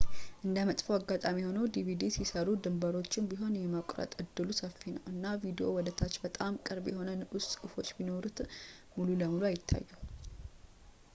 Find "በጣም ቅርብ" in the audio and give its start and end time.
6.25-6.87